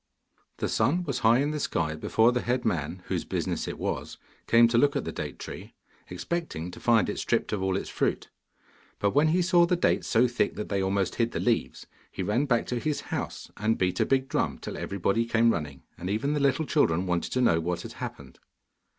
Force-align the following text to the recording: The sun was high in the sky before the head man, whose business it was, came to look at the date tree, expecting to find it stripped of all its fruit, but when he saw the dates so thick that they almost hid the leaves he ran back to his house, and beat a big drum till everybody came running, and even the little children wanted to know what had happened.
The 0.57 0.67
sun 0.67 1.03
was 1.03 1.19
high 1.19 1.37
in 1.41 1.51
the 1.51 1.59
sky 1.59 1.93
before 1.93 2.31
the 2.31 2.41
head 2.41 2.65
man, 2.65 3.03
whose 3.05 3.23
business 3.23 3.67
it 3.67 3.77
was, 3.77 4.17
came 4.47 4.67
to 4.69 4.77
look 4.79 4.95
at 4.95 5.05
the 5.05 5.11
date 5.11 5.37
tree, 5.37 5.75
expecting 6.09 6.71
to 6.71 6.79
find 6.79 7.07
it 7.07 7.19
stripped 7.19 7.53
of 7.53 7.61
all 7.61 7.77
its 7.77 7.87
fruit, 7.87 8.31
but 8.97 9.11
when 9.11 9.27
he 9.27 9.43
saw 9.43 9.67
the 9.67 9.75
dates 9.75 10.07
so 10.07 10.27
thick 10.27 10.55
that 10.55 10.69
they 10.69 10.81
almost 10.81 11.13
hid 11.17 11.33
the 11.33 11.39
leaves 11.39 11.85
he 12.11 12.23
ran 12.23 12.45
back 12.47 12.65
to 12.65 12.79
his 12.79 12.99
house, 13.13 13.51
and 13.57 13.77
beat 13.77 13.99
a 13.99 14.05
big 14.07 14.27
drum 14.27 14.57
till 14.57 14.75
everybody 14.75 15.23
came 15.23 15.53
running, 15.53 15.83
and 15.99 16.09
even 16.09 16.33
the 16.33 16.39
little 16.39 16.65
children 16.65 17.05
wanted 17.05 17.31
to 17.33 17.39
know 17.41 17.59
what 17.59 17.81
had 17.81 17.93
happened. 17.93 18.39